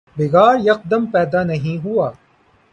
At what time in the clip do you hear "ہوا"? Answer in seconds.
1.85-2.11